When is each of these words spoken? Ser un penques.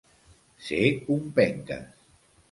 Ser 0.69 0.79
un 1.15 1.27
penques. 1.35 1.93